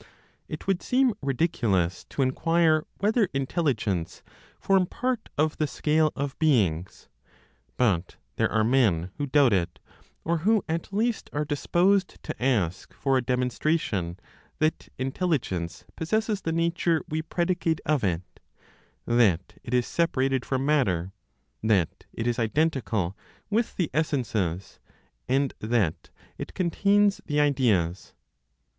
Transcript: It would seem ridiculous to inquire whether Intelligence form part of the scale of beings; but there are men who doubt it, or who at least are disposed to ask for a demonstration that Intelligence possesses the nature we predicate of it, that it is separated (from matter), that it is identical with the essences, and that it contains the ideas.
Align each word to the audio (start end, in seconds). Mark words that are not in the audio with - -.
It 0.47 0.65
would 0.65 0.81
seem 0.81 1.13
ridiculous 1.21 2.05
to 2.05 2.23
inquire 2.23 2.87
whether 2.97 3.29
Intelligence 3.35 4.23
form 4.59 4.87
part 4.87 5.29
of 5.37 5.57
the 5.57 5.67
scale 5.67 6.11
of 6.15 6.39
beings; 6.39 7.07
but 7.77 8.15
there 8.35 8.51
are 8.51 8.63
men 8.63 9.11
who 9.19 9.27
doubt 9.27 9.53
it, 9.53 9.77
or 10.23 10.39
who 10.39 10.65
at 10.67 10.91
least 10.91 11.29
are 11.33 11.45
disposed 11.45 12.17
to 12.23 12.43
ask 12.43 12.93
for 12.95 13.15
a 13.15 13.21
demonstration 13.21 14.19
that 14.57 14.89
Intelligence 14.97 15.85
possesses 15.95 16.41
the 16.41 16.51
nature 16.51 17.03
we 17.07 17.21
predicate 17.21 17.79
of 17.85 18.03
it, 18.03 18.39
that 19.05 19.59
it 19.63 19.71
is 19.71 19.85
separated 19.85 20.43
(from 20.43 20.65
matter), 20.65 21.11
that 21.61 22.05
it 22.11 22.25
is 22.25 22.39
identical 22.39 23.15
with 23.51 23.75
the 23.75 23.91
essences, 23.93 24.79
and 25.29 25.53
that 25.59 26.09
it 26.39 26.55
contains 26.55 27.21
the 27.27 27.39
ideas. 27.39 28.15